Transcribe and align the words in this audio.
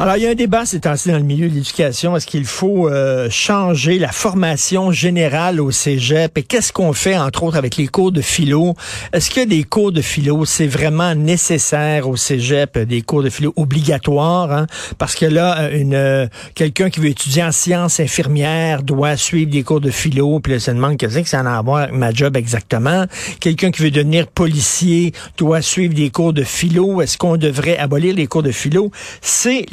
Alors, 0.00 0.16
il 0.16 0.22
y 0.22 0.26
a 0.28 0.30
un 0.30 0.36
débat 0.36 0.64
ces 0.64 0.78
temps-ci 0.78 1.08
dans 1.08 1.16
le 1.16 1.24
milieu 1.24 1.48
de 1.48 1.54
l'éducation. 1.54 2.16
Est-ce 2.16 2.28
qu'il 2.28 2.44
faut 2.44 2.88
euh, 2.88 3.28
changer 3.30 3.98
la 3.98 4.12
formation 4.12 4.92
générale 4.92 5.60
au 5.60 5.72
cégep? 5.72 6.38
Et 6.38 6.44
qu'est-ce 6.44 6.72
qu'on 6.72 6.92
fait, 6.92 7.18
entre 7.18 7.42
autres, 7.42 7.56
avec 7.56 7.76
les 7.76 7.88
cours 7.88 8.12
de 8.12 8.20
philo? 8.20 8.74
Est-ce 9.12 9.28
que 9.28 9.44
des 9.44 9.64
cours 9.64 9.90
de 9.90 10.00
philo, 10.00 10.44
c'est 10.44 10.68
vraiment 10.68 11.16
nécessaire 11.16 12.08
au 12.08 12.14
cégep, 12.14 12.78
des 12.78 13.02
cours 13.02 13.24
de 13.24 13.28
philo 13.28 13.52
obligatoires? 13.56 14.52
Hein? 14.52 14.66
Parce 14.98 15.16
que 15.16 15.26
là, 15.26 15.62
euh, 15.62 15.80
une 15.80 15.94
euh, 15.94 16.28
quelqu'un 16.54 16.90
qui 16.90 17.00
veut 17.00 17.08
étudier 17.08 17.42
en 17.42 17.50
sciences 17.50 17.98
infirmières 17.98 18.84
doit 18.84 19.16
suivre 19.16 19.50
des 19.50 19.64
cours 19.64 19.80
de 19.80 19.90
philo, 19.90 20.38
puis 20.38 20.52
là, 20.52 20.60
se 20.60 20.70
demande 20.70 20.96
qu'est-ce 20.96 21.18
que 21.18 21.28
ça 21.28 21.40
a 21.40 21.58
à 21.58 21.62
voir 21.62 21.78
avec 21.78 21.94
ma 21.94 22.12
job 22.12 22.36
exactement. 22.36 23.06
Quelqu'un 23.40 23.72
qui 23.72 23.82
veut 23.82 23.90
devenir 23.90 24.28
policier 24.28 25.12
doit 25.36 25.60
suivre 25.60 25.94
des 25.94 26.10
cours 26.10 26.32
de 26.32 26.44
philo. 26.44 27.02
Est-ce 27.02 27.18
qu'on 27.18 27.36
devrait 27.36 27.78
abolir 27.78 28.14
les 28.14 28.28
cours 28.28 28.44
de 28.44 28.52
philo? 28.52 28.92
C'est 29.22 29.66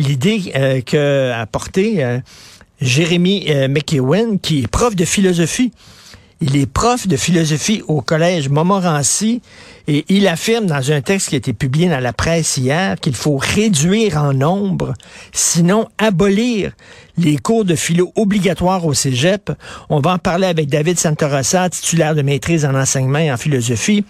euh, 0.55 0.81
qu'a 0.81 1.39
apporté 1.39 2.03
euh, 2.03 2.19
Jérémy 2.81 3.45
euh, 3.49 3.67
McEwen, 3.67 4.39
qui 4.39 4.63
est 4.63 4.67
prof 4.67 4.95
de 4.95 5.05
philosophie. 5.05 5.71
Il 6.41 6.57
est 6.57 6.65
prof 6.65 7.07
de 7.07 7.15
philosophie 7.15 7.81
au 7.87 8.01
collège 8.01 8.49
Montmorency 8.49 9.41
et 9.87 10.03
il 10.09 10.27
affirme 10.27 10.65
dans 10.65 10.91
un 10.91 11.01
texte 11.01 11.29
qui 11.29 11.35
a 11.35 11.37
été 11.37 11.53
publié 11.53 11.87
dans 11.87 12.01
la 12.01 12.11
presse 12.11 12.57
hier 12.57 12.99
qu'il 12.99 13.15
faut 13.15 13.37
réduire 13.37 14.17
en 14.17 14.33
nombre, 14.33 14.93
sinon 15.31 15.87
abolir 15.97 16.73
les 17.17 17.37
cours 17.37 17.63
de 17.63 17.75
philo 17.75 18.11
obligatoires 18.17 18.85
au 18.85 18.93
cégep. 18.93 19.49
On 19.89 20.01
va 20.01 20.11
en 20.11 20.17
parler 20.17 20.47
avec 20.47 20.67
David 20.67 20.99
Santorossa, 20.99 21.69
titulaire 21.69 22.15
de 22.15 22.21
maîtrise 22.21 22.65
en 22.65 22.75
enseignement 22.75 23.19
et 23.19 23.31
en 23.31 23.37
philosophie 23.37 24.03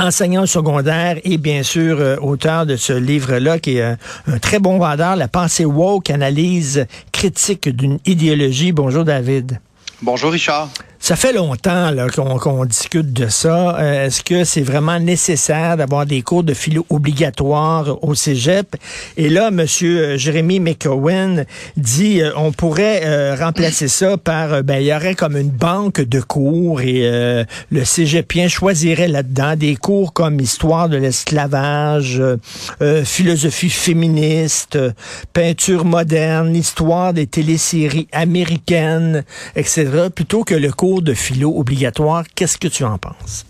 enseignant 0.00 0.46
secondaire 0.46 1.18
et 1.24 1.38
bien 1.38 1.62
sûr 1.62 2.00
euh, 2.00 2.16
auteur 2.16 2.66
de 2.66 2.76
ce 2.76 2.92
livre-là 2.92 3.58
qui 3.58 3.76
est 3.76 3.82
un, 3.82 3.96
un 4.26 4.38
très 4.38 4.58
bon 4.58 4.78
vendeur, 4.78 5.16
La 5.16 5.28
pensée 5.28 5.64
woke, 5.64 6.10
analyse 6.10 6.86
critique 7.12 7.68
d'une 7.68 7.98
idéologie. 8.06 8.72
Bonjour 8.72 9.04
David. 9.04 9.60
Bonjour 10.02 10.32
Richard. 10.32 10.70
Ça 11.02 11.16
fait 11.16 11.32
longtemps 11.32 11.90
qu'on, 12.14 12.66
discute 12.66 13.10
de 13.14 13.28
ça. 13.28 13.78
Euh, 13.78 14.06
est-ce 14.06 14.22
que 14.22 14.44
c'est 14.44 14.60
vraiment 14.60 15.00
nécessaire 15.00 15.78
d'avoir 15.78 16.04
des 16.04 16.20
cours 16.20 16.44
de 16.44 16.52
philo 16.52 16.84
obligatoires 16.90 18.04
au 18.04 18.14
cégep? 18.14 18.76
Et 19.16 19.30
là, 19.30 19.50
Monsieur 19.50 19.98
euh, 19.98 20.18
Jérémy 20.18 20.60
McCowen 20.60 21.46
dit 21.78 22.20
euh, 22.20 22.32
on 22.36 22.52
pourrait 22.52 23.00
euh, 23.04 23.34
remplacer 23.34 23.88
ça 23.88 24.18
par 24.18 24.62
ben 24.62 24.76
il 24.76 24.88
y 24.88 24.94
aurait 24.94 25.14
comme 25.14 25.38
une 25.38 25.48
banque 25.48 26.02
de 26.02 26.20
cours 26.20 26.82
et 26.82 27.00
le 27.70 27.84
cégepien 27.84 28.48
choisirait 28.48 29.08
là-dedans 29.08 29.56
des 29.56 29.76
cours 29.76 30.12
comme 30.12 30.38
histoire 30.38 30.88
de 30.88 30.96
l'esclavage, 30.96 32.22
philosophie 33.04 33.70
féministe, 33.70 34.78
peinture 35.32 35.84
moderne, 35.84 36.54
histoire 36.54 37.14
des 37.14 37.26
téléséries 37.26 38.08
américaines, 38.12 39.24
etc. 39.56 40.08
Plutôt 40.14 40.44
que 40.44 40.54
le 40.54 40.70
cours 40.72 40.89
de 40.98 41.14
philo 41.14 41.56
obligatoire. 41.56 42.24
Qu'est-ce 42.34 42.58
que 42.58 42.68
tu 42.68 42.82
en 42.84 42.98
penses? 42.98 43.46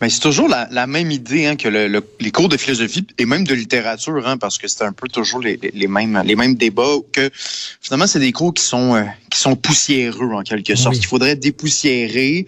Mais 0.00 0.08
c'est 0.08 0.20
toujours 0.20 0.48
la, 0.48 0.68
la, 0.70 0.86
même 0.86 1.10
idée 1.10 1.46
hein, 1.46 1.56
que 1.56 1.68
le, 1.68 1.88
le, 1.88 2.02
les 2.20 2.30
cours 2.30 2.48
de 2.48 2.56
philosophie 2.56 3.06
et 3.18 3.26
même 3.26 3.44
de 3.44 3.54
littérature, 3.54 4.26
hein, 4.26 4.36
parce 4.36 4.58
que 4.58 4.68
c'est 4.68 4.84
un 4.84 4.92
peu 4.92 5.08
toujours 5.08 5.40
les, 5.40 5.58
les, 5.74 5.88
mêmes 5.88 6.22
les 6.24 6.36
mêmes 6.36 6.54
débats. 6.54 6.98
Que 7.12 7.30
finalement, 7.80 8.06
c'est 8.06 8.20
des 8.20 8.32
cours 8.32 8.54
qui 8.54 8.64
sont 8.64 8.94
euh, 8.94 9.02
qui 9.30 9.38
sont 9.38 9.56
poussiéreux 9.56 10.32
en 10.32 10.42
quelque 10.42 10.74
sorte. 10.74 10.94
Oui. 10.96 11.00
Il 11.02 11.06
faudrait 11.06 11.36
dépoussiérer 11.36 12.46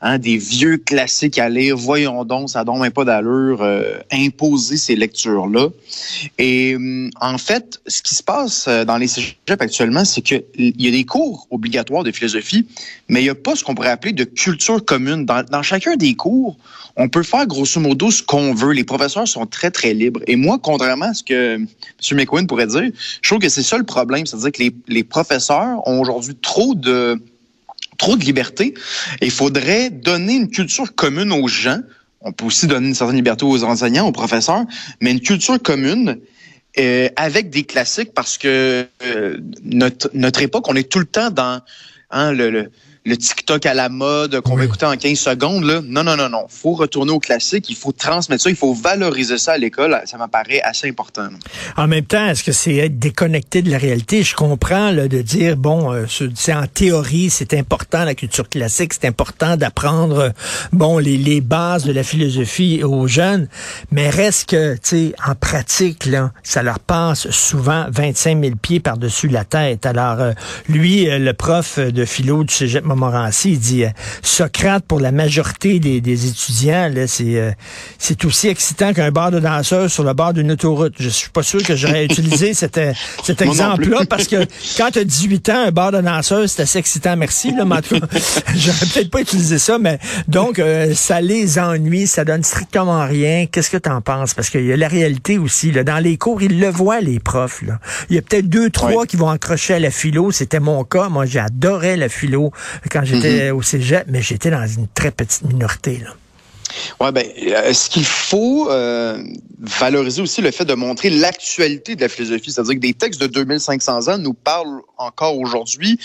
hein, 0.00 0.18
des 0.18 0.36
vieux 0.36 0.78
classiques 0.78 1.38
à 1.38 1.48
lire. 1.48 1.76
Voyons 1.76 2.24
donc, 2.24 2.50
ça 2.50 2.64
donne 2.64 2.80
même 2.80 2.92
pas 2.92 3.04
d'allure. 3.04 3.62
Euh, 3.62 3.98
imposer 4.10 4.76
ces 4.76 4.96
lectures 4.96 5.46
là. 5.46 5.68
Et 6.38 6.74
euh, 6.74 7.10
en 7.20 7.38
fait, 7.38 7.80
ce 7.86 8.02
qui 8.02 8.14
se 8.14 8.22
passe 8.22 8.66
euh, 8.68 8.84
dans 8.84 8.96
les 8.96 9.08
cégeps 9.08 9.36
actuellement, 9.48 10.04
c'est 10.04 10.22
que 10.22 10.42
il 10.56 10.80
y 10.80 10.88
a 10.88 10.90
des 10.90 11.04
cours 11.04 11.46
obligatoires 11.50 12.04
de 12.04 12.12
philosophie, 12.12 12.66
mais 13.08 13.20
il 13.20 13.24
n'y 13.24 13.30
a 13.30 13.34
pas 13.34 13.56
ce 13.56 13.64
qu'on 13.64 13.74
pourrait 13.74 13.90
appeler 13.90 14.12
de 14.12 14.24
culture 14.24 14.84
commune. 14.84 15.24
Dans, 15.24 15.44
dans 15.44 15.62
chacun 15.62 15.96
des 15.96 16.14
cours, 16.14 16.51
on 16.96 17.08
peut 17.08 17.22
faire 17.22 17.46
grosso 17.46 17.80
modo 17.80 18.10
ce 18.10 18.22
qu'on 18.22 18.54
veut. 18.54 18.72
Les 18.72 18.84
professeurs 18.84 19.26
sont 19.26 19.46
très, 19.46 19.70
très 19.70 19.94
libres. 19.94 20.20
Et 20.26 20.36
moi, 20.36 20.58
contrairement 20.62 21.06
à 21.06 21.14
ce 21.14 21.22
que 21.22 21.56
M. 21.56 21.66
McQueen 22.12 22.46
pourrait 22.46 22.66
dire, 22.66 22.90
je 23.22 23.28
trouve 23.28 23.38
que 23.38 23.48
c'est 23.48 23.62
ça 23.62 23.78
le 23.78 23.84
problème. 23.84 24.26
C'est-à-dire 24.26 24.52
que 24.52 24.62
les, 24.88 25.04
professeurs 25.04 25.86
ont 25.86 26.00
aujourd'hui 26.00 26.36
trop 26.40 26.74
de 26.74 27.18
liberté. 28.20 28.74
Il 29.20 29.30
faudrait 29.30 29.90
donner 29.90 30.34
une 30.34 30.50
culture 30.50 30.94
commune 30.94 31.32
aux 31.32 31.48
gens. 31.48 31.80
On 32.20 32.32
peut 32.32 32.44
aussi 32.44 32.66
donner 32.66 32.88
une 32.88 32.94
certaine 32.94 33.16
liberté 33.16 33.44
aux 33.44 33.64
enseignants, 33.64 34.06
aux 34.06 34.12
professeurs, 34.12 34.64
mais 35.00 35.10
une 35.10 35.20
culture 35.20 35.60
commune 35.60 36.20
euh, 36.78 37.08
avec 37.16 37.50
des 37.50 37.64
classiques 37.64 38.14
parce 38.14 38.38
que 38.38 38.86
euh, 39.04 39.38
notre, 39.64 40.42
époque, 40.42 40.68
on 40.68 40.76
est 40.76 40.90
tout 40.90 41.00
le 41.00 41.04
temps 41.04 41.30
dans 41.30 41.60
hein, 42.10 42.32
le 42.32 42.70
le 43.04 43.16
TikTok 43.16 43.66
à 43.66 43.74
la 43.74 43.88
mode 43.88 44.40
qu'on 44.42 44.52
oui. 44.52 44.58
va 44.58 44.64
écouter 44.64 44.86
en 44.86 44.96
15 44.96 45.18
secondes. 45.18 45.64
Là. 45.64 45.80
Non, 45.84 46.04
non, 46.04 46.16
non, 46.16 46.28
non. 46.28 46.46
Il 46.48 46.56
faut 46.56 46.74
retourner 46.74 47.10
au 47.10 47.18
classique, 47.18 47.68
il 47.68 47.76
faut 47.76 47.92
transmettre 47.92 48.44
ça, 48.44 48.50
il 48.50 48.56
faut 48.56 48.74
valoriser 48.74 49.38
ça 49.38 49.52
à 49.52 49.58
l'école. 49.58 50.00
Ça 50.04 50.16
m'apparaît 50.18 50.60
assez 50.62 50.88
important. 50.88 51.28
En 51.76 51.88
même 51.88 52.04
temps, 52.04 52.26
est-ce 52.28 52.44
que 52.44 52.52
c'est 52.52 52.76
être 52.76 52.98
déconnecté 52.98 53.62
de 53.62 53.70
la 53.70 53.78
réalité? 53.78 54.22
Je 54.22 54.36
comprends 54.36 54.92
là, 54.92 55.08
de 55.08 55.20
dire, 55.20 55.56
bon, 55.56 55.92
euh, 55.92 56.06
c'est 56.34 56.54
en 56.54 56.66
théorie, 56.66 57.28
c'est 57.30 57.54
important 57.54 58.04
la 58.04 58.14
culture 58.14 58.48
classique, 58.48 58.92
c'est 58.92 59.06
important 59.06 59.56
d'apprendre 59.56 60.18
euh, 60.18 60.30
bon 60.72 60.98
les, 60.98 61.16
les 61.16 61.40
bases 61.40 61.84
de 61.84 61.92
la 61.92 62.04
philosophie 62.04 62.84
aux 62.84 63.08
jeunes, 63.08 63.48
mais 63.90 64.10
reste 64.10 64.50
que, 64.50 64.74
tu 64.74 64.80
sais, 64.82 65.14
en 65.26 65.34
pratique, 65.34 66.06
là, 66.06 66.32
ça 66.44 66.62
leur 66.62 66.78
passe 66.78 67.30
souvent 67.30 67.86
25 67.90 68.40
000 68.40 68.56
pieds 68.56 68.80
par-dessus 68.80 69.28
la 69.28 69.44
tête. 69.44 69.86
Alors, 69.86 70.20
euh, 70.20 70.32
lui, 70.68 71.06
le 71.06 71.32
prof 71.32 71.78
de 71.78 72.04
philo 72.04 72.44
du 72.44 72.54
cégep 72.54 72.84
Montmorency, 72.96 73.52
il 73.52 73.58
dit 73.58 73.84
euh, 73.84 73.90
Socrate 74.22 74.84
pour 74.86 75.00
la 75.00 75.12
majorité 75.12 75.78
des, 75.78 76.00
des 76.00 76.26
étudiants, 76.26 76.90
c'est 77.06 77.36
euh, 77.36 77.52
c'est 77.98 78.24
aussi 78.24 78.48
excitant 78.48 78.92
qu'un 78.92 79.10
bar 79.10 79.30
de 79.30 79.38
danseurs 79.38 79.90
sur 79.90 80.04
le 80.04 80.12
bord 80.12 80.32
d'une 80.32 80.52
autoroute. 80.52 80.94
Je 80.98 81.08
suis 81.08 81.30
pas 81.30 81.42
sûr 81.42 81.62
que 81.62 81.76
j'aurais 81.76 82.04
utilisé 82.12 82.54
cet, 82.54 82.78
euh, 82.78 82.92
cet 83.22 83.42
exemple-là 83.42 84.04
parce 84.08 84.26
que 84.26 84.44
quand 84.76 84.90
tu 84.90 84.98
as 85.00 85.04
18 85.04 85.48
ans, 85.50 85.64
un 85.66 85.70
bar 85.70 85.92
de 85.92 86.00
danseurs, 86.00 86.48
c'est 86.48 86.62
assez 86.62 86.78
excitant, 86.78 87.16
merci. 87.16 87.54
Là, 87.54 87.64
mais 87.64 87.76
en 87.76 87.82
tout 87.82 87.98
cas, 88.00 88.06
j'aurais 88.56 88.86
peut-être 88.86 89.10
pas 89.10 89.20
utilisé 89.20 89.58
ça, 89.58 89.78
mais 89.78 89.98
donc 90.28 90.58
euh, 90.58 90.94
ça 90.94 91.20
les 91.20 91.58
ennuie, 91.58 92.06
ça 92.06 92.24
donne 92.24 92.42
strictement 92.42 93.04
rien. 93.06 93.46
Qu'est-ce 93.50 93.70
que 93.70 93.76
tu 93.76 93.90
en 93.90 94.00
penses? 94.00 94.34
Parce 94.34 94.50
qu'il 94.50 94.64
y 94.64 94.72
a 94.72 94.76
la 94.76 94.88
réalité 94.88 95.38
aussi. 95.38 95.72
Là, 95.72 95.84
dans 95.84 95.98
les 95.98 96.16
cours, 96.16 96.42
ils 96.42 96.58
le 96.58 96.68
voient, 96.68 97.00
les 97.00 97.20
profs. 97.20 97.62
Là. 97.62 97.78
Il 98.10 98.16
y 98.16 98.18
a 98.18 98.22
peut-être 98.22 98.48
deux, 98.48 98.70
trois 98.70 99.06
qui 99.06 99.16
vont 99.16 99.28
accrocher 99.28 99.74
à 99.74 99.78
la 99.78 99.90
philo. 99.90 100.30
C'était 100.30 100.60
mon 100.60 100.84
cas. 100.84 101.08
Moi, 101.08 101.26
j'adorais 101.26 101.96
la 101.96 102.08
philo 102.08 102.52
quand 102.90 103.04
j'étais 103.04 103.52
mm 103.52 103.54
-hmm. 103.54 103.58
au 103.58 103.62
cégep, 103.62 104.04
mais 104.08 104.22
j'étais 104.22 104.50
dans 104.50 104.66
une 104.66 104.88
très 104.88 105.10
petite 105.10 105.42
minorité. 105.42 105.98
Là. 105.98 106.10
Ouais, 107.00 107.12
ben, 107.12 107.26
est-ce 107.36 107.90
qu'il 107.90 108.04
faut 108.04 108.70
euh, 108.70 109.22
valoriser 109.60 110.22
aussi 110.22 110.40
le 110.40 110.50
fait 110.50 110.64
de 110.64 110.74
montrer 110.74 111.10
l'actualité 111.10 111.94
de 111.96 112.00
la 112.00 112.08
philosophie, 112.08 112.50
c'est-à-dire 112.50 112.74
que 112.74 112.80
des 112.80 112.94
textes 112.94 113.20
de 113.20 113.26
2500 113.26 114.08
ans 114.08 114.18
nous 114.18 114.34
parlent 114.34 114.80
encore 114.96 115.36
aujourd'hui, 115.38 115.98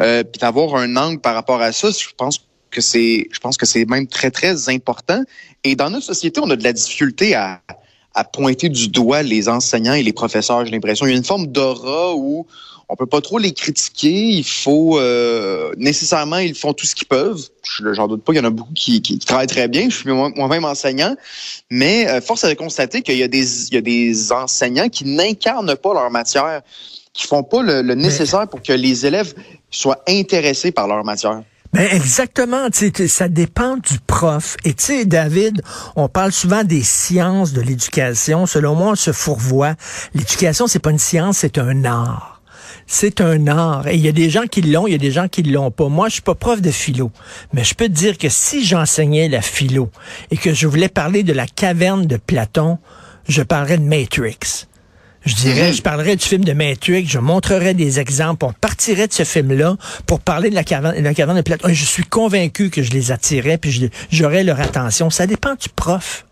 euh, 0.00 0.22
puis 0.24 0.40
d'avoir 0.40 0.76
un 0.76 0.96
angle 0.96 1.20
par 1.20 1.34
rapport 1.34 1.60
à 1.60 1.72
ça, 1.72 1.90
je 1.90 2.08
pense 2.16 2.40
que 2.70 2.80
c'est, 2.80 3.28
je 3.30 3.38
pense 3.38 3.56
que 3.56 3.66
c'est 3.66 3.84
même 3.84 4.06
très 4.06 4.30
très 4.30 4.68
important. 4.68 5.22
Et 5.64 5.76
dans 5.76 5.90
notre 5.90 6.06
société, 6.06 6.40
on 6.42 6.50
a 6.50 6.56
de 6.56 6.64
la 6.64 6.72
difficulté 6.72 7.34
à 7.34 7.60
à 8.16 8.24
pointer 8.24 8.70
du 8.70 8.88
doigt 8.88 9.22
les 9.22 9.46
enseignants 9.46 9.92
et 9.92 10.02
les 10.02 10.14
professeurs, 10.14 10.64
j'ai 10.64 10.72
l'impression. 10.72 11.04
Il 11.04 11.10
y 11.10 11.12
a 11.12 11.18
une 11.18 11.24
forme 11.24 11.46
d'aura 11.48 12.14
où 12.16 12.46
on 12.88 12.96
peut 12.96 13.06
pas 13.06 13.20
trop 13.20 13.38
les 13.38 13.52
critiquer. 13.52 14.10
Il 14.10 14.44
faut 14.44 14.98
euh, 14.98 15.72
nécessairement, 15.76 16.38
ils 16.38 16.54
font 16.54 16.72
tout 16.72 16.86
ce 16.86 16.94
qu'ils 16.94 17.08
peuvent. 17.08 17.42
J'en 17.92 18.06
doute 18.06 18.22
pas, 18.22 18.32
il 18.32 18.36
y 18.36 18.40
en 18.40 18.44
a 18.44 18.50
beaucoup 18.50 18.72
qui, 18.74 19.02
qui, 19.02 19.18
qui 19.18 19.26
travaillent 19.26 19.46
très 19.46 19.68
bien. 19.68 19.88
Je 19.90 19.96
suis 19.96 20.10
moi-même 20.10 20.64
enseignant, 20.64 21.16
mais 21.70 22.08
euh, 22.08 22.20
force 22.20 22.44
est 22.44 22.50
de 22.50 22.54
constater 22.54 23.02
qu'il 23.02 23.16
y 23.16 23.22
a 23.22 23.28
des, 23.28 23.68
il 23.68 23.74
y 23.74 23.78
a 23.78 23.80
des 23.80 24.32
enseignants 24.32 24.88
qui 24.88 25.04
n'incarnent 25.04 25.76
pas 25.76 25.94
leur 25.94 26.10
matière, 26.10 26.62
qui 27.12 27.26
font 27.26 27.42
pas 27.42 27.62
le, 27.62 27.82
le 27.82 27.94
nécessaire 27.94 28.46
pour 28.48 28.62
que 28.62 28.72
les 28.72 29.04
élèves 29.04 29.34
soient 29.70 30.02
intéressés 30.08 30.70
par 30.70 30.86
leur 30.86 31.04
matière. 31.04 31.42
Ben 31.72 31.88
exactement, 31.92 32.68
ça 33.08 33.28
dépend 33.28 33.76
du 33.76 33.98
prof. 34.06 34.56
Et 34.64 34.72
tu 34.72 34.84
sais, 34.84 35.04
David, 35.04 35.60
on 35.94 36.08
parle 36.08 36.32
souvent 36.32 36.64
des 36.64 36.82
sciences 36.82 37.52
de 37.52 37.60
l'éducation. 37.60 38.46
Selon 38.46 38.74
moi, 38.74 38.92
on 38.92 38.94
se 38.94 39.12
fourvoie. 39.12 39.74
L'éducation, 40.14 40.68
c'est 40.68 40.78
pas 40.78 40.90
une 40.90 40.98
science, 40.98 41.38
c'est 41.38 41.58
un 41.58 41.84
art. 41.84 42.35
C'est 42.86 43.20
un 43.20 43.48
art. 43.48 43.88
Et 43.88 43.96
il 43.96 44.00
y 44.00 44.08
a 44.08 44.12
des 44.12 44.30
gens 44.30 44.46
qui 44.46 44.62
l'ont, 44.62 44.86
il 44.86 44.92
y 44.92 44.94
a 44.94 44.98
des 44.98 45.10
gens 45.10 45.28
qui 45.28 45.42
l'ont 45.42 45.70
pas. 45.70 45.88
Moi, 45.88 46.08
je 46.08 46.14
suis 46.14 46.22
pas 46.22 46.34
prof 46.34 46.62
de 46.62 46.70
philo, 46.70 47.10
mais 47.52 47.64
je 47.64 47.74
peux 47.74 47.86
te 47.86 47.92
dire 47.92 48.16
que 48.16 48.28
si 48.28 48.64
j'enseignais 48.64 49.28
la 49.28 49.42
philo 49.42 49.90
et 50.30 50.36
que 50.36 50.54
je 50.54 50.66
voulais 50.66 50.88
parler 50.88 51.22
de 51.22 51.32
la 51.32 51.46
caverne 51.46 52.06
de 52.06 52.16
Platon, 52.16 52.78
je 53.28 53.42
parlerais 53.42 53.78
de 53.78 53.82
Matrix 53.82 54.66
Je 55.24 55.34
dirais, 55.34 55.72
je 55.72 55.82
parlerais 55.82 56.14
du 56.14 56.24
film 56.24 56.44
de 56.44 56.52
Matrix, 56.52 57.06
je 57.06 57.18
montrerais 57.18 57.74
des 57.74 57.98
exemples, 57.98 58.44
on 58.44 58.52
partirait 58.52 59.08
de 59.08 59.12
ce 59.12 59.24
film-là 59.24 59.76
pour 60.06 60.20
parler 60.20 60.50
de 60.50 60.54
la 60.54 60.62
caverne, 60.62 60.96
la 61.00 61.14
caverne 61.14 61.38
de 61.38 61.42
Platon. 61.42 61.68
Je 61.68 61.84
suis 61.84 62.04
convaincu 62.04 62.70
que 62.70 62.82
je 62.82 62.92
les 62.92 63.10
attirais, 63.10 63.58
puis 63.58 63.90
j'aurais 64.12 64.44
leur 64.44 64.60
attention. 64.60 65.10
Ça 65.10 65.26
dépend 65.26 65.54
du 65.54 65.68
prof. 65.74 66.24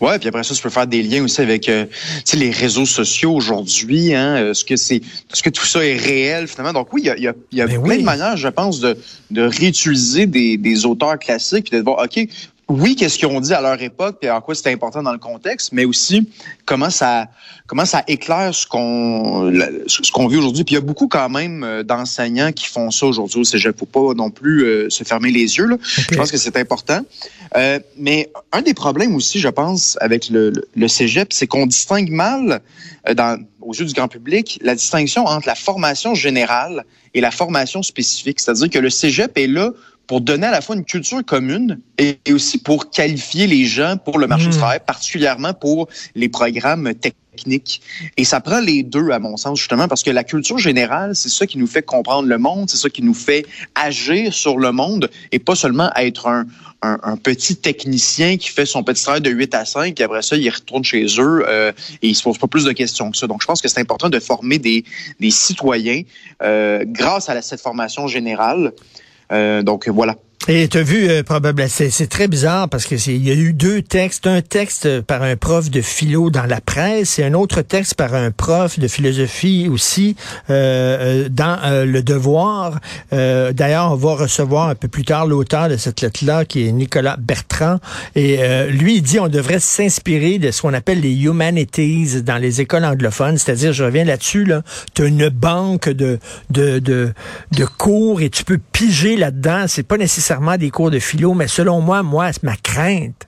Ouais, 0.00 0.18
puis 0.18 0.28
après 0.28 0.44
ça, 0.44 0.54
tu 0.54 0.62
peux 0.62 0.70
faire 0.70 0.86
des 0.86 1.02
liens 1.02 1.24
aussi 1.24 1.40
avec 1.40 1.68
euh, 1.68 1.86
les 2.34 2.50
réseaux 2.50 2.86
sociaux 2.86 3.32
aujourd'hui. 3.32 4.14
Hein, 4.14 4.50
est-ce 4.50 4.64
que 4.64 4.76
c'est, 4.76 4.96
est-ce 4.96 5.42
que 5.42 5.50
tout 5.50 5.66
ça 5.66 5.84
est 5.84 5.96
réel 5.96 6.48
finalement? 6.48 6.72
Donc 6.72 6.92
oui, 6.92 7.02
il 7.04 7.06
y 7.06 7.10
a, 7.10 7.16
y 7.18 7.28
a, 7.28 7.34
y 7.52 7.60
a 7.60 7.66
ben 7.66 7.82
plein 7.82 7.98
de 7.98 8.02
manières, 8.02 8.36
je 8.36 8.48
pense, 8.48 8.80
de, 8.80 8.96
de 9.30 9.42
réutiliser 9.42 10.26
des, 10.26 10.56
des 10.56 10.86
auteurs 10.86 11.18
classiques 11.18 11.70
puis 11.70 11.78
de 11.78 11.82
voir, 11.82 12.04
ok, 12.04 12.26
oui, 12.68 12.96
qu'est-ce 12.96 13.18
qu'ils 13.18 13.28
ont 13.28 13.40
dit 13.40 13.52
à 13.52 13.60
leur 13.60 13.80
époque 13.82 14.18
et 14.22 14.30
en 14.30 14.40
quoi 14.40 14.54
c'était 14.54 14.72
important 14.72 15.02
dans 15.02 15.12
le 15.12 15.18
contexte, 15.18 15.72
mais 15.72 15.84
aussi 15.84 16.28
comment 16.64 16.88
ça 16.88 17.28
comment 17.66 17.84
ça 17.84 18.02
éclaire 18.08 18.54
ce 18.54 18.66
qu'on 18.66 19.52
ce 19.86 20.10
qu'on 20.12 20.28
vit 20.28 20.38
aujourd'hui. 20.38 20.64
Puis 20.64 20.74
il 20.74 20.78
y 20.78 20.78
a 20.78 20.84
beaucoup 20.84 21.08
quand 21.08 21.28
même 21.28 21.62
euh, 21.62 21.82
d'enseignants 21.82 22.52
qui 22.52 22.66
font 22.66 22.90
ça 22.90 23.06
aujourd'hui 23.06 23.40
au 23.40 23.44
Cégep. 23.44 23.78
Faut 23.78 23.84
pas 23.84 24.14
non 24.14 24.30
plus 24.30 24.64
euh, 24.64 24.88
se 24.88 25.04
fermer 25.04 25.30
les 25.30 25.58
yeux. 25.58 25.66
Là. 25.66 25.76
Je 25.82 26.16
pense 26.16 26.30
que 26.30 26.38
c'est 26.38 26.56
important. 26.56 27.00
Euh, 27.56 27.78
mais 27.96 28.30
un 28.52 28.62
des 28.62 28.74
problèmes 28.74 29.14
aussi, 29.14 29.38
je 29.38 29.48
pense, 29.48 29.96
avec 30.00 30.28
le, 30.28 30.52
le 30.74 30.88
Cégep, 30.88 31.32
c'est 31.32 31.46
qu'on 31.46 31.66
distingue 31.66 32.10
mal 32.10 32.60
dans, 33.16 33.40
aux 33.60 33.74
yeux 33.74 33.84
du 33.84 33.92
grand 33.92 34.08
public 34.08 34.58
la 34.62 34.74
distinction 34.74 35.24
entre 35.26 35.46
la 35.46 35.54
formation 35.54 36.14
générale 36.14 36.84
et 37.14 37.20
la 37.20 37.30
formation 37.30 37.82
spécifique. 37.82 38.40
C'est-à-dire 38.40 38.70
que 38.70 38.78
le 38.78 38.90
Cégep 38.90 39.36
est 39.38 39.46
là 39.46 39.70
pour 40.06 40.20
donner 40.20 40.46
à 40.46 40.50
la 40.50 40.60
fois 40.60 40.76
une 40.76 40.84
culture 40.84 41.24
commune 41.24 41.80
et, 41.98 42.18
aussi 42.30 42.58
pour 42.58 42.90
qualifier 42.90 43.46
les 43.46 43.64
gens 43.64 43.96
pour 43.96 44.18
le 44.18 44.26
marché 44.26 44.48
du 44.48 44.56
hmm. 44.56 44.58
travail, 44.58 44.80
particulièrement 44.86 45.54
pour 45.54 45.88
les 46.14 46.28
programmes 46.28 46.92
techniques. 46.94 47.80
Et 48.16 48.24
ça 48.24 48.40
prend 48.40 48.60
les 48.60 48.82
deux, 48.82 49.10
à 49.10 49.18
mon 49.18 49.36
sens, 49.36 49.58
justement, 49.58 49.88
parce 49.88 50.02
que 50.02 50.10
la 50.10 50.24
culture 50.24 50.58
générale, 50.58 51.16
c'est 51.16 51.28
ça 51.28 51.46
qui 51.46 51.58
nous 51.58 51.66
fait 51.66 51.82
comprendre 51.82 52.28
le 52.28 52.38
monde, 52.38 52.68
c'est 52.68 52.76
ça 52.76 52.90
qui 52.90 53.02
nous 53.02 53.14
fait 53.14 53.46
agir 53.74 54.32
sur 54.34 54.58
le 54.58 54.72
monde 54.72 55.10
et 55.32 55.38
pas 55.38 55.54
seulement 55.54 55.90
être 55.96 56.26
un, 56.26 56.46
un, 56.84 57.16
petit 57.16 57.56
technicien 57.56 58.36
qui 58.36 58.48
fait 58.48 58.66
son 58.66 58.82
petit 58.82 59.02
travail 59.02 59.20
de 59.20 59.30
8 59.30 59.54
à 59.54 59.64
5, 59.64 59.98
et 59.98 60.02
après 60.02 60.22
ça, 60.22 60.36
il 60.36 60.48
retourne 60.50 60.84
chez 60.84 61.04
eux 61.18 61.44
euh, 61.46 61.72
et 62.02 62.08
il 62.08 62.14
se 62.14 62.22
pose 62.22 62.38
pas 62.38 62.46
plus 62.46 62.64
de 62.64 62.72
questions 62.72 63.10
que 63.10 63.16
ça. 63.16 63.26
Donc, 63.26 63.42
je 63.42 63.46
pense 63.46 63.62
que 63.62 63.68
c'est 63.68 63.80
important 63.80 64.08
de 64.08 64.20
former 64.20 64.58
des, 64.58 64.84
citoyens 65.30 66.02
euh, 66.42 66.84
grâce 66.86 67.28
à 67.28 67.40
cette 67.42 67.60
formation 67.60 68.06
générale. 68.06 68.72
Euh, 69.32 69.62
donc 69.62 69.88
voilà. 69.88 70.16
Et 70.46 70.68
tu 70.68 70.76
as 70.76 70.82
vu, 70.82 71.08
euh, 71.08 71.22
probablement, 71.22 71.70
c'est 71.70 72.06
très 72.06 72.28
bizarre 72.28 72.68
parce 72.68 72.84
que 72.84 72.96
il 73.08 73.26
y 73.26 73.30
a 73.30 73.34
eu 73.34 73.54
deux 73.54 73.80
textes, 73.80 74.26
un 74.26 74.42
texte 74.42 75.00
par 75.00 75.22
un 75.22 75.36
prof 75.36 75.70
de 75.70 75.80
philo 75.80 76.28
dans 76.28 76.44
la 76.44 76.60
presse 76.60 77.18
et 77.18 77.24
un 77.24 77.32
autre 77.32 77.62
texte 77.62 77.94
par 77.94 78.12
un 78.12 78.30
prof 78.30 78.78
de 78.78 78.86
philosophie 78.86 79.70
aussi 79.72 80.16
euh, 80.50 81.24
euh 81.24 81.28
dans 81.30 81.58
euh, 81.64 81.86
le 81.86 82.02
Devoir. 82.02 82.78
D'ailleurs, 83.10 83.92
on 83.92 83.96
va 83.96 84.16
recevoir 84.16 84.68
un 84.68 84.74
peu 84.74 84.88
plus 84.88 85.04
tard 85.04 85.26
l'auteur 85.26 85.70
de 85.70 85.78
cette 85.78 86.02
lettre-là, 86.02 86.44
qui 86.44 86.68
est 86.68 86.72
Nicolas 86.72 87.16
Bertrand, 87.18 87.78
et 88.14 88.38
lui 88.68 88.96
il 88.96 89.02
dit 89.02 89.18
on 89.18 89.28
devrait 89.28 89.60
s'inspirer 89.60 90.38
de 90.38 90.50
ce 90.50 90.62
qu'on 90.62 90.74
appelle 90.74 91.00
les 91.00 91.14
humanities 91.14 92.22
dans 92.22 92.36
les 92.36 92.60
écoles 92.60 92.84
anglophones, 92.84 93.38
c'est-à-dire, 93.38 93.72
je 93.72 93.84
reviens 93.84 94.04
là-dessus, 94.04 94.44
là, 94.44 94.62
tu 94.94 95.02
as 95.02 95.06
une 95.06 95.28
banque 95.28 95.88
de, 95.88 96.18
de, 96.50 96.78
de, 96.80 97.12
de 97.52 97.64
cours 97.64 98.20
et 98.20 98.30
tu 98.30 98.44
peux 98.44 98.58
piger 98.72 99.16
là-dedans. 99.16 99.64
C'est 99.68 99.82
pas 99.82 99.96
des 100.58 100.70
cours 100.70 100.90
de 100.90 100.98
philo, 100.98 101.34
mais 101.34 101.48
selon 101.48 101.80
moi, 101.80 102.02
moi, 102.02 102.30
ma 102.42 102.56
crainte, 102.56 103.26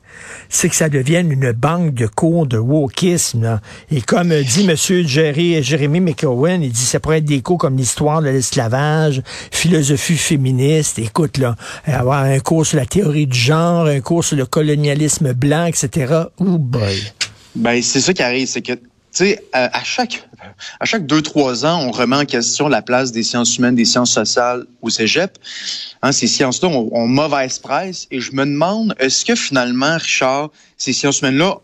c'est 0.48 0.68
que 0.68 0.76
ça 0.76 0.88
devienne 0.88 1.30
une 1.30 1.52
banque 1.52 1.94
de 1.94 2.06
cours 2.06 2.46
de 2.46 2.58
wokisme. 2.58 3.60
Et 3.90 4.00
comme 4.00 4.28
dit 4.42 4.66
M. 4.68 4.76
Jerry, 5.06 5.62
Jérémy 5.62 6.00
McCowan, 6.00 6.62
il 6.62 6.72
dit 6.72 6.84
ça 6.84 7.00
pourrait 7.00 7.18
être 7.18 7.24
des 7.24 7.42
cours 7.42 7.58
comme 7.58 7.76
l'histoire 7.76 8.22
de 8.22 8.28
l'esclavage, 8.28 9.22
philosophie 9.50 10.16
féministe. 10.16 10.98
Écoute, 10.98 11.38
là, 11.38 11.56
avoir 11.86 12.24
un 12.24 12.38
cours 12.40 12.66
sur 12.66 12.78
la 12.78 12.86
théorie 12.86 13.26
du 13.26 13.38
genre, 13.38 13.86
un 13.86 14.00
cours 14.00 14.24
sur 14.24 14.36
le 14.36 14.46
colonialisme 14.46 15.32
blanc, 15.32 15.66
etc. 15.66 16.24
Oh 16.38 16.58
boy. 16.58 17.12
Ben, 17.54 17.82
c'est 17.82 18.00
ça 18.00 18.12
qui 18.12 18.22
arrive, 18.22 18.46
c'est 18.48 18.62
que 18.62 18.72
sais, 19.16 19.44
à, 19.52 19.82
chaque 19.84 20.28
à 20.80 20.84
chaque 20.84 21.06
deux 21.06 21.22
trois 21.22 21.64
ans, 21.64 21.80
on 21.80 21.90
remet 21.90 22.16
en 22.16 22.24
question 22.24 22.68
la 22.68 22.82
place 22.82 23.12
des 23.12 23.22
sciences 23.22 23.56
humaines, 23.56 23.74
des 23.74 23.84
sciences 23.84 24.12
sociales 24.12 24.66
au 24.82 24.90
cégep. 24.90 25.38
Hein, 26.02 26.12
ces 26.12 26.26
sciences-là 26.26 26.68
ont, 26.68 26.88
ont, 26.92 27.06
mauvaise 27.06 27.58
presse 27.58 28.06
et 28.10 28.20
je 28.20 28.32
me 28.32 28.44
demande, 28.44 28.94
est-ce 28.98 29.24
que 29.24 29.34
finalement, 29.34 29.96
Richard, 29.96 30.50
ces 30.76 30.92
sciences 30.92 31.20
humaines-là 31.20 31.58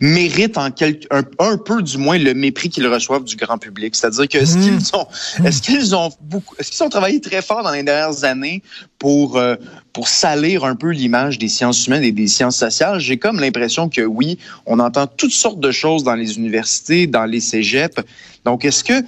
méritent 0.00 0.58
en 0.58 0.70
quelque, 0.70 1.06
un, 1.10 1.56
peu 1.56 1.82
du 1.82 1.98
moins 1.98 2.18
le 2.18 2.34
mépris 2.34 2.70
qu'ils 2.70 2.86
reçoivent 2.86 3.24
du 3.24 3.36
grand 3.36 3.58
public. 3.58 3.94
C'est-à-dire 3.94 4.28
que 4.28 4.38
est-ce 4.38 4.58
qu'ils 4.58 4.74
mmh. 4.74 4.94
ont, 4.94 5.06
est-ce 5.44 5.62
qu'ils 5.62 5.94
ont 5.94 6.10
beaucoup, 6.20 6.54
est-ce 6.58 6.72
qu'ils 6.72 6.82
ont 6.82 6.88
travaillé 6.88 7.20
très 7.20 7.40
fort 7.40 7.62
dans 7.62 7.70
les 7.70 7.82
dernières 7.82 8.24
années 8.24 8.62
pour 8.98 9.36
euh, 9.36 9.56
pour 9.92 10.08
salir 10.08 10.64
un 10.64 10.74
peu 10.74 10.90
l'image 10.90 11.38
des 11.38 11.48
sciences 11.48 11.86
humaines 11.86 12.02
et 12.02 12.12
des 12.12 12.26
sciences 12.26 12.56
sociales? 12.56 12.98
J'ai 12.98 13.16
comme 13.16 13.38
l'impression 13.38 13.88
que 13.88 14.02
oui, 14.02 14.38
on 14.66 14.80
entend 14.80 15.06
toutes 15.06 15.32
sortes 15.32 15.60
de 15.60 15.70
choses 15.70 16.02
dans 16.02 16.16
les 16.16 16.36
universités, 16.36 17.06
dans 17.06 17.24
les 17.24 17.40
cégeps. 17.40 18.02
Donc 18.44 18.64
est-ce 18.64 18.82
que 18.82 19.04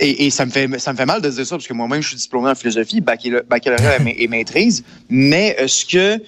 et, 0.00 0.30
ça 0.30 0.46
me 0.46 0.50
fait 0.50 0.78
ça 0.78 0.92
me 0.92 0.96
fait 0.96 1.06
mal 1.06 1.20
de 1.20 1.28
dire 1.28 1.46
ça 1.46 1.56
parce 1.56 1.66
que 1.66 1.72
moi-même 1.72 2.02
je 2.02 2.08
suis 2.08 2.16
diplômé 2.16 2.50
en 2.50 2.54
philosophie, 2.54 3.00
baccalauréat 3.00 3.98
et 4.16 4.28
maîtrise. 4.28 4.84
Mais 5.08 5.56
est-ce 5.58 5.84
que 5.84 6.22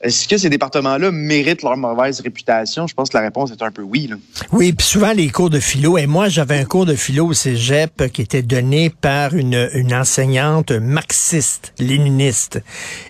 est-ce 0.00 0.28
que 0.28 0.36
ces 0.36 0.48
départements-là 0.48 1.10
méritent 1.10 1.62
leur 1.62 1.76
mauvaise 1.76 2.20
réputation? 2.20 2.86
Je 2.86 2.94
pense 2.94 3.10
que 3.10 3.16
la 3.16 3.24
réponse 3.24 3.50
est 3.50 3.62
un 3.62 3.70
peu 3.70 3.82
oui. 3.82 4.06
Là. 4.08 4.16
Oui, 4.52 4.72
puis 4.72 4.86
souvent 4.86 5.12
les 5.12 5.28
cours 5.28 5.50
de 5.50 5.60
philo. 5.60 5.98
Et 5.98 6.06
moi 6.06 6.28
j'avais 6.28 6.58
un 6.58 6.64
cours 6.64 6.86
de 6.86 6.94
philo 6.94 7.26
au 7.26 7.32
cégep 7.32 8.10
qui 8.12 8.22
était 8.22 8.42
donné 8.42 8.90
par 8.90 9.34
une, 9.34 9.56
enseignante 9.92 10.72
marxiste, 10.72 11.72
léniniste. 11.78 12.62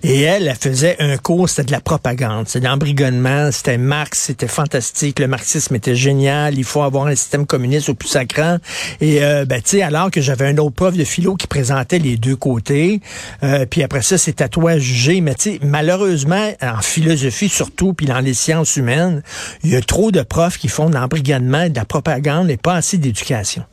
Et 0.02 0.22
elle, 0.22 0.48
elle 0.48 0.56
faisait 0.56 0.96
un 1.00 1.16
cours, 1.16 1.48
c'était 1.48 1.64
de 1.64 1.72
la 1.72 1.80
propagande, 1.80 2.48
c'est 2.48 2.60
de 2.60 2.64
l'embrigonnement, 2.64 3.50
c'était 3.50 3.78
Marx, 3.78 4.20
c'était 4.20 4.48
fantastique, 4.48 5.19
le 5.19 5.26
marxisme 5.26 5.74
était 5.74 5.96
génial, 5.96 6.56
il 6.56 6.64
faut 6.64 6.82
avoir 6.82 7.06
un 7.06 7.14
système 7.14 7.46
communiste 7.46 7.88
au 7.88 7.94
plus 7.94 8.08
sacrant. 8.08 8.58
Et 9.00 9.22
euh, 9.22 9.44
ben 9.44 9.60
tu 9.60 9.70
sais 9.70 9.82
alors 9.82 10.06
que 10.11 10.20
j'avais 10.20 10.47
un 10.47 10.58
autre 10.58 10.75
prof 10.75 10.97
de 10.97 11.05
philo 11.05 11.35
qui 11.37 11.47
présentait 11.47 11.99
les 11.99 12.17
deux 12.17 12.37
côtés. 12.37 13.00
Euh, 13.43 13.67
puis 13.67 13.82
après 13.82 14.03
ça, 14.03 14.19
c'est 14.19 14.41
à 14.41 14.49
toi 14.49 14.73
à 14.73 14.79
juger. 14.79 15.20
Mais 15.20 15.35
tu 15.35 15.53
sais, 15.53 15.61
malheureusement, 15.62 16.53
en 16.62 16.81
philosophie 16.81 17.49
surtout, 17.49 17.93
puis 17.93 18.06
dans 18.06 18.20
les 18.20 18.35
sciences 18.35 18.76
humaines, 18.76 19.23
il 19.64 19.70
y 19.70 19.76
a 19.76 19.81
trop 19.81 20.11
de 20.11 20.23
profs 20.23 20.58
qui 20.58 20.69
font 20.69 20.91
de 20.91 20.94
l'embrigadement, 20.94 21.69
de 21.69 21.76
la 21.76 21.85
propagande 21.85 22.50
et 22.50 22.56
pas 22.56 22.75
assez 22.75 22.99
d'éducation. 22.99 23.64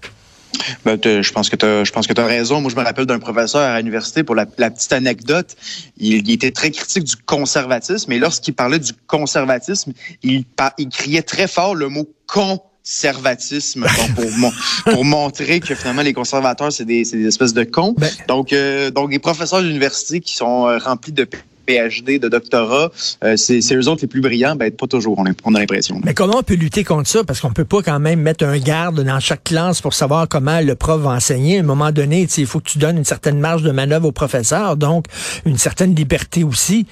Ben, 0.86 1.00
je 1.04 1.32
pense 1.32 1.50
que 1.50 1.56
tu 1.56 1.66
je 1.66 1.92
pense 1.92 2.08
que 2.08 2.20
as 2.20 2.26
raison. 2.26 2.62
Moi, 2.62 2.72
je 2.72 2.76
me 2.76 2.84
rappelle 2.84 3.06
d'un 3.06 3.20
professeur 3.20 3.62
à 3.62 3.78
l'université 3.80 4.24
pour 4.24 4.36
la, 4.36 4.46
petite 4.46 4.94
anecdote. 4.94 5.56
Il, 5.98 6.30
était 6.30 6.52
très 6.52 6.72
critique 6.72 7.04
du 7.04 7.16
conservatisme 7.16 8.12
et 8.12 8.20
lorsqu'il 8.20 8.54
parlait 8.54 8.80
du 8.80 8.94
conservatisme, 9.08 9.94
il, 10.22 10.46
il 10.78 10.90
criait 10.90 11.24
très 11.24 11.48
fort 11.48 11.76
le 11.76 11.90
mot 11.90 12.08
con 12.28 12.62
conservatisme 12.84 13.86
pour, 14.16 14.52
pour 14.94 15.06
montrer 15.06 15.60
que 15.62 15.74
finalement 15.74 16.02
les 16.02 16.14
conservateurs 16.14 16.72
c'est 16.72 16.86
des, 16.86 17.04
des 17.04 17.28
espèces 17.28 17.54
de 17.54 17.64
cons. 17.64 17.96
Ben. 17.98 18.10
donc 18.28 18.52
euh, 18.52 18.92
donc 18.92 19.12
les 19.12 19.20
professeurs 19.20 19.62
d'université 19.62 20.20
qui 20.20 20.36
sont 20.36 20.68
euh, 20.68 20.78
remplis 20.80 21.14
de 21.14 21.28
PhD, 21.66 22.20
de 22.20 22.28
doctorat, 22.28 22.92
euh, 23.24 23.38
c'est 23.38 23.62
eux 23.74 23.88
autres 23.88 24.02
les 24.02 24.08
plus 24.10 24.20
brillants, 24.20 24.58
ben 24.58 24.70
pas 24.70 24.86
toujours, 24.86 25.18
on 25.18 25.56
a, 25.56 25.60
l'impression. 25.60 26.02
Mais 26.04 26.14
comment 26.14 26.40
on 26.40 26.44
peut 26.44 26.56
lutter 26.56 26.84
contre 26.84 27.08
ça? 27.08 27.24
Parce 27.24 27.40
qu'on 27.40 27.54
peut 27.54 27.64
pas 27.64 27.82
quand 27.82 28.02
même 28.02 28.20
mettre 28.20 28.44
un 28.44 28.58
garde 28.58 29.02
dans 29.02 29.22
chaque 29.22 29.46
classe 29.46 29.80
pour 29.80 29.94
savoir 29.94 30.28
comment 30.28 30.60
le 30.60 30.76
prof 30.76 31.00
va 31.00 31.12
enseigner. 31.12 31.60
À 31.60 31.60
un 31.62 31.64
moment 31.64 31.94
donné, 31.94 32.28
il 32.36 32.46
faut 32.46 32.60
que 32.60 32.70
tu 32.70 32.80
donnes 32.80 32.98
une 32.98 33.06
certaine 33.06 33.40
marge 33.40 33.64
de 33.64 33.72
manœuvre 33.72 34.08
au 34.08 34.12
professeur, 34.12 34.76
donc 34.76 35.06
une 35.46 35.58
certaine 35.58 35.96
liberté 35.96 36.44
aussi. 36.44 36.86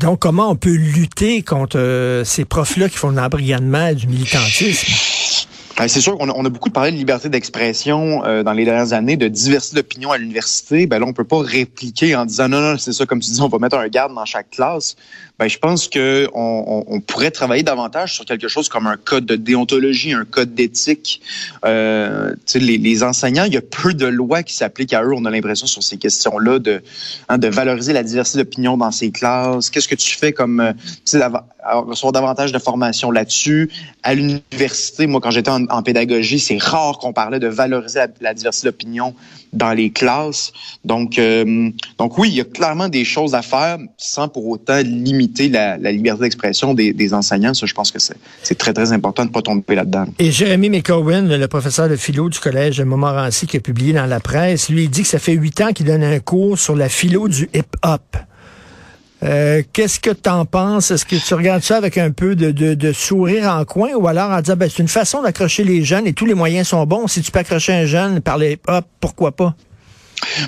Donc, 0.00 0.18
comment 0.18 0.50
on 0.50 0.56
peut 0.56 0.74
lutter 0.74 1.42
contre 1.42 2.22
ces 2.24 2.44
profs-là 2.44 2.88
qui 2.88 2.96
font 2.96 3.12
de 3.12 3.16
l'embrigadement 3.16 3.86
et 3.86 3.94
du 3.94 4.08
militantisme? 4.08 5.27
Ben, 5.78 5.86
c'est 5.86 6.00
sûr 6.00 6.18
qu'on 6.18 6.28
a, 6.28 6.32
on 6.34 6.44
a, 6.44 6.48
beaucoup 6.48 6.70
parlé 6.70 6.90
de 6.90 6.96
liberté 6.96 7.28
d'expression 7.28 8.24
euh, 8.24 8.42
dans 8.42 8.52
les 8.52 8.64
dernières 8.64 8.94
années, 8.94 9.16
de 9.16 9.28
diversité 9.28 9.76
d'opinion 9.76 10.10
à 10.10 10.18
l'université. 10.18 10.88
Ben 10.88 10.98
là, 10.98 11.06
on 11.06 11.12
peut 11.12 11.22
pas 11.22 11.40
répliquer 11.40 12.16
en 12.16 12.26
disant 12.26 12.48
non, 12.48 12.60
non, 12.60 12.78
c'est 12.78 12.92
ça, 12.92 13.06
comme 13.06 13.20
tu 13.20 13.30
dis, 13.30 13.40
on 13.40 13.46
va 13.46 13.58
mettre 13.60 13.76
un 13.76 13.86
garde 13.86 14.12
dans 14.12 14.24
chaque 14.24 14.50
classe. 14.50 14.96
Ben, 15.38 15.46
je 15.46 15.56
pense 15.56 15.86
que 15.86 16.28
on, 16.34 16.84
on, 16.88 17.00
pourrait 17.00 17.30
travailler 17.30 17.62
davantage 17.62 18.14
sur 18.14 18.24
quelque 18.24 18.48
chose 18.48 18.68
comme 18.68 18.88
un 18.88 18.96
code 18.96 19.24
de 19.24 19.36
déontologie, 19.36 20.12
un 20.12 20.24
code 20.24 20.52
d'éthique. 20.52 21.20
Euh, 21.64 22.34
les, 22.56 22.76
les 22.76 23.02
enseignants, 23.04 23.44
il 23.44 23.54
y 23.54 23.56
a 23.56 23.62
peu 23.62 23.94
de 23.94 24.06
lois 24.06 24.42
qui 24.42 24.54
s'appliquent 24.54 24.94
à 24.94 25.04
eux. 25.04 25.12
On 25.14 25.24
a 25.26 25.30
l'impression 25.30 25.68
sur 25.68 25.84
ces 25.84 25.96
questions-là 25.96 26.58
de, 26.58 26.82
hein, 27.28 27.38
de 27.38 27.46
valoriser 27.46 27.92
la 27.92 28.02
diversité 28.02 28.38
d'opinion 28.38 28.76
dans 28.76 28.90
ces 28.90 29.12
classes. 29.12 29.70
Qu'est-ce 29.70 29.86
que 29.86 29.94
tu 29.94 30.16
fais 30.16 30.32
comme, 30.32 30.58
euh, 30.58 30.72
recevoir 31.76 32.12
davantage 32.12 32.52
de 32.52 32.58
formation 32.58 33.10
là-dessus. 33.10 33.70
À 34.02 34.14
l'université, 34.14 35.06
moi, 35.06 35.20
quand 35.20 35.30
j'étais 35.30 35.50
en, 35.50 35.82
pédagogie, 35.82 36.38
c'est 36.38 36.60
rare 36.60 36.98
qu'on 36.98 37.12
parlait 37.12 37.38
de 37.38 37.48
valoriser 37.48 38.00
la, 38.20 38.34
diversité 38.34 38.68
d'opinion 38.68 39.14
dans 39.52 39.72
les 39.72 39.90
classes. 39.90 40.52
Donc, 40.84 41.18
euh, 41.18 41.70
donc 41.98 42.18
oui, 42.18 42.28
il 42.30 42.34
y 42.34 42.40
a 42.40 42.44
clairement 42.44 42.88
des 42.88 43.04
choses 43.04 43.34
à 43.34 43.42
faire 43.42 43.78
sans 43.96 44.28
pour 44.28 44.46
autant 44.46 44.78
limiter 44.78 45.48
la, 45.48 45.76
liberté 45.76 46.22
d'expression 46.22 46.74
des, 46.74 47.14
enseignants. 47.14 47.54
Ça, 47.54 47.66
je 47.66 47.74
pense 47.74 47.90
que 47.90 47.98
c'est 47.98 48.58
très, 48.58 48.72
très 48.72 48.92
important 48.92 49.22
de 49.22 49.28
ne 49.28 49.32
pas 49.32 49.42
tomber 49.42 49.74
là-dedans. 49.74 50.06
Et 50.18 50.30
Jérémy 50.30 50.70
McCowen, 50.70 51.28
le 51.28 51.48
professeur 51.48 51.88
de 51.88 51.96
philo 51.96 52.28
du 52.28 52.38
collège 52.38 52.80
Montmorency 52.80 53.46
qui 53.46 53.56
a 53.56 53.60
publié 53.60 53.92
dans 53.92 54.06
la 54.06 54.20
presse, 54.20 54.68
lui, 54.68 54.84
il 54.84 54.90
dit 54.90 55.02
que 55.02 55.08
ça 55.08 55.18
fait 55.18 55.32
huit 55.32 55.60
ans 55.60 55.72
qu'il 55.72 55.86
donne 55.86 56.04
un 56.04 56.18
cours 56.20 56.58
sur 56.58 56.76
la 56.76 56.88
philo 56.88 57.28
du 57.28 57.48
hip-hop. 57.54 58.16
Euh, 59.22 59.62
qu'est-ce 59.72 59.98
que 59.98 60.10
tu 60.10 60.28
en 60.28 60.44
penses? 60.44 60.90
Est-ce 60.90 61.04
que 61.04 61.16
tu 61.16 61.34
regardes 61.34 61.62
ça 61.62 61.76
avec 61.76 61.98
un 61.98 62.10
peu 62.10 62.36
de, 62.36 62.92
sourire 62.92 63.50
en 63.50 63.64
coin 63.64 63.90
ou 63.94 64.06
alors 64.06 64.30
en 64.30 64.40
disant 64.40 64.56
ben, 64.56 64.70
c'est 64.70 64.82
une 64.82 64.88
façon 64.88 65.22
d'accrocher 65.22 65.64
les 65.64 65.84
jeunes 65.84 66.06
et 66.06 66.12
tous 66.12 66.26
les 66.26 66.34
moyens 66.34 66.68
sont 66.68 66.84
bons. 66.86 67.06
Si 67.08 67.22
tu 67.22 67.30
peux 67.30 67.40
accrocher 67.40 67.72
un 67.72 67.86
jeune 67.86 68.20
par 68.20 68.38
les 68.38 68.58
hop, 68.66 68.84
pourquoi 69.00 69.32
pas? 69.32 69.54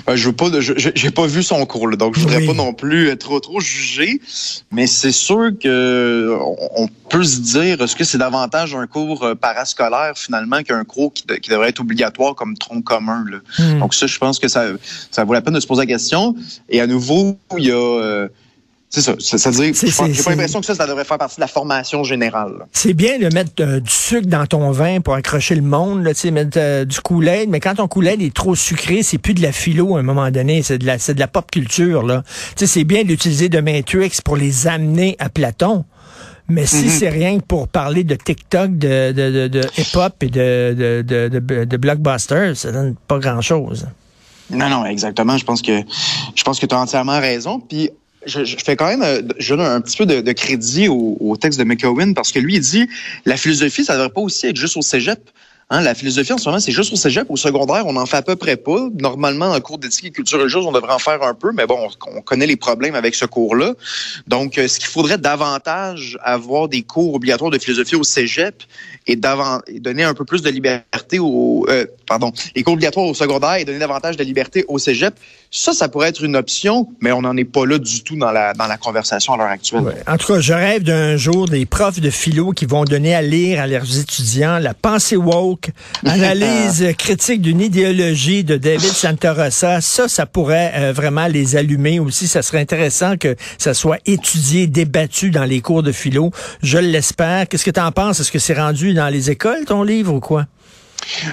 Ben, 0.05 0.15
je 0.15 0.27
veux 0.27 0.35
pas, 0.35 0.47
j'ai 0.59 1.11
pas 1.11 1.27
vu 1.27 1.43
son 1.43 1.65
cours, 1.65 1.89
donc 1.95 2.15
je 2.15 2.21
voudrais 2.21 2.45
pas 2.45 2.53
non 2.53 2.73
plus 2.73 3.15
trop 3.17 3.39
trop 3.39 3.59
juger, 3.59 4.21
mais 4.71 4.85
c'est 4.85 5.11
sûr 5.11 5.51
que 5.61 6.37
on 6.75 6.87
peut 7.09 7.23
se 7.23 7.39
dire 7.39 7.81
est-ce 7.81 7.95
que 7.95 8.03
c'est 8.03 8.17
davantage 8.17 8.75
un 8.75 8.87
cours 8.87 9.23
euh, 9.23 9.35
parascolaire 9.35 10.13
finalement 10.15 10.61
qu'un 10.63 10.83
cours 10.83 11.13
qui, 11.13 11.25
devrait 11.49 11.69
être 11.69 11.79
obligatoire 11.79 12.35
comme 12.35 12.57
tronc 12.57 12.81
commun. 12.81 13.25
Hmm. 13.57 13.79
Donc 13.79 13.93
ça, 13.93 14.07
je 14.07 14.17
pense 14.17 14.39
que 14.39 14.47
ça 14.47 14.65
ça 15.09 15.23
vaut 15.23 15.33
la 15.33 15.41
peine 15.41 15.53
de 15.53 15.59
se 15.59 15.67
poser 15.67 15.81
la 15.81 15.87
question. 15.87 16.35
Et 16.69 16.81
à 16.81 16.87
nouveau, 16.87 17.37
il 17.57 17.65
y 17.65 17.71
a 17.71 17.75
euh, 17.75 18.27
c'est 18.91 19.01
ça. 19.01 19.15
C'est-à-dire, 19.19 19.73
j'ai 19.73 20.23
pas 20.23 20.31
l'impression 20.31 20.59
que 20.59 20.65
ça, 20.65 20.75
ça 20.75 20.85
devrait 20.85 21.05
faire 21.05 21.17
partie 21.17 21.37
de 21.37 21.41
la 21.41 21.47
formation 21.47 22.03
générale. 22.03 22.67
C'est 22.73 22.93
bien 22.93 23.19
de 23.19 23.33
mettre 23.33 23.51
euh, 23.61 23.79
du 23.79 23.89
sucre 23.89 24.27
dans 24.27 24.45
ton 24.45 24.69
vin 24.71 24.99
pour 24.99 25.13
accrocher 25.13 25.55
le 25.55 25.61
monde, 25.61 26.03
là, 26.03 26.11
mettre 26.29 26.57
euh, 26.59 26.83
du 26.83 26.99
Kool-Aid, 26.99 27.49
mais 27.49 27.61
quand 27.61 27.75
ton 27.75 27.87
Kool-Aid 27.87 28.21
est 28.21 28.33
trop 28.33 28.53
sucré, 28.53 29.01
c'est 29.01 29.17
plus 29.17 29.33
de 29.33 29.41
la 29.41 29.53
philo 29.53 29.95
à 29.95 30.01
un 30.01 30.03
moment 30.03 30.29
donné, 30.29 30.61
c'est 30.61 30.77
de 30.77 30.85
la, 30.85 30.99
c'est 30.99 31.13
de 31.13 31.21
la 31.21 31.29
pop 31.29 31.49
culture, 31.49 32.03
là. 32.03 32.23
c'est 32.57 32.83
bien 32.83 33.05
d'utiliser 33.05 33.47
de 33.47 33.61
Matrix 33.61 34.19
pour 34.25 34.35
les 34.35 34.67
amener 34.67 35.15
à 35.19 35.29
Platon. 35.29 35.85
Mais 36.49 36.65
si 36.65 36.83
mm-hmm. 36.83 36.89
c'est 36.89 37.09
rien 37.09 37.39
que 37.39 37.45
pour 37.45 37.69
parler 37.69 38.03
de 38.03 38.15
TikTok, 38.15 38.77
de, 38.77 39.13
de, 39.13 39.47
de, 39.47 39.61
hip-hop 39.77 40.21
et 40.21 40.27
de, 40.27 40.75
de, 41.07 41.29
de, 41.29 41.63
de, 41.63 41.77
blockbusters, 41.77 42.57
ça 42.57 42.73
donne 42.73 42.95
pas 43.07 43.19
grand-chose. 43.19 43.87
Non, 44.49 44.67
non, 44.67 44.85
exactement. 44.85 45.37
Je 45.37 45.45
pense 45.45 45.61
que 45.61 45.79
je 46.35 46.43
pense 46.43 46.59
que 46.59 46.65
tu 46.65 46.75
as 46.75 46.79
entièrement 46.79 47.21
raison. 47.21 47.61
Puis 47.61 47.89
je, 48.25 48.45
je, 48.45 48.55
fais 48.63 48.75
quand 48.75 48.87
même 48.87 49.01
euh, 49.03 49.21
je 49.39 49.55
donne 49.55 49.65
un 49.65 49.81
petit 49.81 49.97
peu 49.97 50.05
de, 50.05 50.21
de 50.21 50.31
crédit 50.31 50.87
au, 50.87 51.35
texte 51.37 51.59
de 51.59 51.63
McCowen 51.63 52.13
parce 52.13 52.31
que 52.31 52.39
lui, 52.39 52.55
il 52.55 52.61
dit 52.61 52.87
la 53.25 53.37
philosophie, 53.37 53.83
ça 53.83 53.93
ne 53.93 53.99
devrait 53.99 54.13
pas 54.13 54.21
aussi 54.21 54.47
être 54.47 54.57
juste 54.57 54.77
au 54.77 54.81
cégep. 54.81 55.19
Hein, 55.73 55.79
la 55.79 55.95
philosophie, 55.95 56.33
en 56.33 56.37
ce 56.37 56.49
moment, 56.49 56.59
c'est 56.59 56.73
juste 56.73 56.91
au 56.91 56.97
cégep. 56.97 57.27
Au 57.29 57.37
secondaire, 57.37 57.83
on 57.87 57.95
en 57.95 58.05
fait 58.05 58.17
à 58.17 58.21
peu 58.21 58.35
près 58.35 58.57
pas. 58.57 58.89
Normalement, 58.99 59.53
le 59.53 59.61
cours 59.61 59.77
d'éthique 59.77 60.03
et 60.07 60.11
culture 60.11 60.37
religieuse, 60.37 60.65
on 60.65 60.73
devrait 60.73 60.91
en 60.91 60.99
faire 60.99 61.23
un 61.23 61.33
peu, 61.33 61.53
mais 61.53 61.65
bon, 61.65 61.87
on, 62.13 62.21
connaît 62.21 62.45
les 62.45 62.57
problèmes 62.57 62.93
avec 62.93 63.15
ce 63.15 63.23
cours-là. 63.23 63.73
Donc, 64.27 64.57
euh, 64.57 64.67
ce 64.67 64.79
qu'il 64.79 64.89
faudrait 64.89 65.17
davantage 65.17 66.17
avoir 66.23 66.67
des 66.67 66.81
cours 66.81 67.13
obligatoires 67.13 67.51
de 67.51 67.57
philosophie 67.57 67.95
au 67.95 68.03
cégep 68.03 68.63
et, 69.07 69.15
donner 69.15 70.03
un 70.03 70.13
peu 70.13 70.25
plus 70.25 70.41
de 70.41 70.49
liberté 70.49 71.19
au, 71.19 71.65
euh, 71.69 71.85
pardon, 72.05 72.33
les 72.53 72.63
cours 72.63 72.73
obligatoires 72.73 73.05
au 73.05 73.13
secondaire 73.13 73.55
et 73.55 73.63
donner 73.63 73.79
davantage 73.79 74.17
de 74.17 74.23
liberté 74.25 74.65
au 74.67 74.77
cégep. 74.77 75.13
Ça, 75.51 75.71
ça 75.71 75.87
pourrait 75.87 76.09
être 76.09 76.23
une 76.23 76.35
option, 76.35 76.89
mais 76.99 77.13
on 77.13 77.21
n'en 77.21 77.35
est 77.37 77.45
pas 77.45 77.65
là 77.65 77.77
du 77.77 78.03
tout 78.03 78.17
dans 78.17 78.31
la, 78.31 78.53
dans 78.53 78.67
la 78.67 78.77
conversation 78.77 79.33
à 79.33 79.37
l'heure 79.37 79.47
actuelle. 79.47 79.83
En 80.07 80.17
tout 80.17 80.33
cas, 80.33 80.39
je 80.39 80.53
rêve 80.53 80.83
d'un 80.83 81.17
jour 81.17 81.47
des 81.47 81.65
profs 81.65 81.99
de 81.99 82.09
philo 82.09 82.51
qui 82.51 82.65
vont 82.65 82.83
donner 82.83 83.15
à 83.15 83.21
lire 83.21 83.61
à 83.61 83.67
leurs 83.67 83.99
étudiants 83.99 84.59
la 84.59 84.73
pensée 84.73 85.17
woke, 85.17 85.60
analyse 86.05 86.85
critique 86.97 87.41
d'une 87.41 87.61
idéologie 87.61 88.43
de 88.43 88.57
David 88.57 88.91
Santorosa. 88.91 89.81
Ça, 89.81 90.07
ça 90.07 90.25
pourrait 90.25 90.71
euh, 90.75 90.93
vraiment 90.93 91.27
les 91.27 91.55
allumer 91.55 91.99
aussi. 91.99 92.27
Ça 92.27 92.41
serait 92.41 92.59
intéressant 92.59 93.17
que 93.17 93.35
ça 93.57 93.73
soit 93.73 93.99
étudié, 94.05 94.67
débattu 94.67 95.31
dans 95.31 95.45
les 95.45 95.61
cours 95.61 95.83
de 95.83 95.91
philo. 95.91 96.31
Je 96.63 96.77
l'espère. 96.77 97.47
Qu'est-ce 97.47 97.65
que 97.65 97.71
tu 97.71 97.79
en 97.79 97.91
penses? 97.91 98.19
Est-ce 98.19 98.31
que 98.31 98.39
c'est 98.39 98.53
rendu 98.53 98.93
dans 98.93 99.09
les 99.09 99.29
écoles, 99.29 99.65
ton 99.65 99.83
livre, 99.83 100.13
ou 100.13 100.19
quoi? 100.19 100.45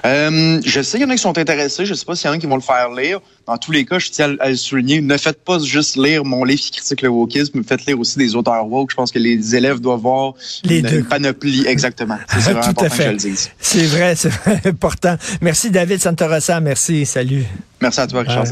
Euh, 0.04 0.60
je 0.64 0.82
sais 0.82 0.98
qu'il 0.98 1.06
y 1.06 1.08
en 1.08 1.10
a 1.10 1.16
qui 1.16 1.22
sont 1.22 1.36
intéressés. 1.36 1.84
Je 1.84 1.92
ne 1.92 1.96
sais 1.96 2.04
pas 2.04 2.14
s'il 2.14 2.28
y 2.28 2.30
en 2.30 2.34
a 2.34 2.38
qui 2.38 2.46
vont 2.46 2.56
le 2.56 2.62
faire 2.62 2.90
lire. 2.90 3.20
Dans 3.46 3.56
tous 3.56 3.72
les 3.72 3.84
cas, 3.84 3.98
je 3.98 4.10
tiens 4.10 4.36
à, 4.40 4.50
le 4.50 4.56
souligner. 4.56 5.00
Ne 5.00 5.16
faites 5.16 5.42
pas 5.42 5.58
juste 5.58 5.96
lire 5.96 6.24
mon 6.24 6.44
livre 6.44 6.60
qui 6.60 6.70
critique 6.70 7.02
le 7.02 7.08
wokisme, 7.08 7.62
faites 7.64 7.86
lire 7.86 7.98
aussi 7.98 8.18
des 8.18 8.34
auteurs 8.34 8.66
woke. 8.66 8.90
Je 8.90 8.96
pense 8.96 9.10
que 9.10 9.18
les 9.18 9.54
élèves 9.56 9.80
doivent 9.80 10.00
voir 10.00 10.34
les 10.64 10.80
une, 10.80 11.04
panoplie. 11.04 11.66
Exactement. 11.66 12.18
C'est 12.28 12.38
vraiment 12.40 12.60
important 12.60 12.96
que 12.96 13.02
je 13.02 13.08
le 13.08 13.16
dise. 13.16 13.50
C'est 13.58 13.86
vrai, 13.86 14.14
c'est 14.16 14.30
important. 14.66 15.16
Merci 15.40 15.70
David 15.70 16.00
Santorosa. 16.00 16.60
Merci. 16.60 17.06
Salut. 17.06 17.44
Merci 17.80 18.00
à 18.00 18.06
toi, 18.06 18.20
Richard. 18.20 18.46